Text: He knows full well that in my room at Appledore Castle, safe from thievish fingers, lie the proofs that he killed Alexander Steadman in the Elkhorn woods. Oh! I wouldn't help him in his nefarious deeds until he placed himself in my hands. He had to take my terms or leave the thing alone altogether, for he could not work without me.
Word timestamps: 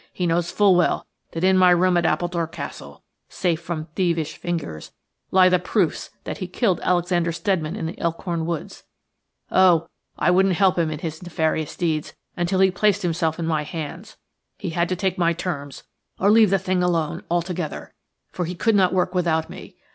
He 0.11 0.25
knows 0.25 0.49
full 0.49 0.75
well 0.75 1.05
that 1.33 1.43
in 1.43 1.55
my 1.59 1.69
room 1.69 1.95
at 1.95 2.07
Appledore 2.07 2.47
Castle, 2.47 3.03
safe 3.29 3.61
from 3.61 3.85
thievish 3.93 4.35
fingers, 4.35 4.93
lie 5.29 5.47
the 5.47 5.59
proofs 5.59 6.09
that 6.23 6.39
he 6.39 6.47
killed 6.47 6.79
Alexander 6.81 7.31
Steadman 7.31 7.75
in 7.75 7.85
the 7.85 7.99
Elkhorn 7.99 8.47
woods. 8.47 8.81
Oh! 9.51 9.87
I 10.17 10.31
wouldn't 10.31 10.55
help 10.55 10.75
him 10.79 10.89
in 10.89 10.97
his 10.97 11.21
nefarious 11.21 11.75
deeds 11.75 12.15
until 12.35 12.61
he 12.61 12.71
placed 12.71 13.03
himself 13.03 13.37
in 13.37 13.45
my 13.45 13.61
hands. 13.61 14.17
He 14.57 14.71
had 14.71 14.89
to 14.89 14.95
take 14.95 15.19
my 15.19 15.33
terms 15.33 15.83
or 16.19 16.31
leave 16.31 16.49
the 16.49 16.57
thing 16.57 16.81
alone 16.81 17.21
altogether, 17.29 17.93
for 18.31 18.45
he 18.45 18.55
could 18.55 18.73
not 18.73 18.93
work 18.93 19.13
without 19.13 19.51
me. 19.51 19.75